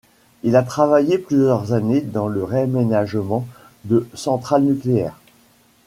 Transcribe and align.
Il 0.41 0.55
a 0.55 0.63
travaillé 0.63 1.19
plusieurs 1.19 1.73
années 1.73 2.01
dans 2.01 2.25
le 2.27 2.43
réaménagement 2.43 3.45
de 3.85 4.07
centrales 4.15 4.63
nucléaire. 4.63 5.19